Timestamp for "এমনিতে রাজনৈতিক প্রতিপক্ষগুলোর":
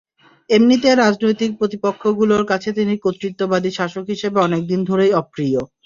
0.49-2.43